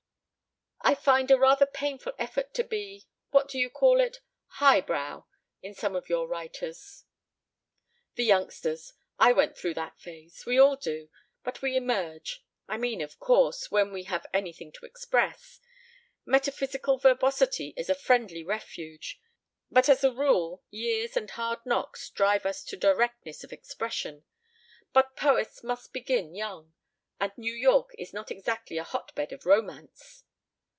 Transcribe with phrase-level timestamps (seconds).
[0.83, 4.17] "I find a rather painful effort to be what do you call it?
[4.47, 5.25] highbrow?
[5.61, 7.05] in some of your writers."
[8.15, 8.91] "The youngsters.
[9.19, 10.43] I went through that phase.
[10.43, 11.09] We all do.
[11.43, 12.43] But we emerge.
[12.67, 15.59] I mean, of course, when we have anything to express.
[16.25, 19.21] Metaphysical verbosity is a friendly refuge.
[19.69, 24.23] But as a rule years and hard knocks drive us to directness of expression....
[24.93, 26.73] But poets must begin young.
[27.19, 30.23] And New York is not exactly a hot bed of romance."